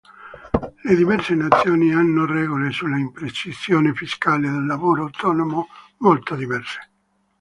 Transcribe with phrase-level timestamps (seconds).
[0.83, 6.89] Le diverse nazioni hanno regole sull'imposizione fiscale del lavoro autonomo molto diverse.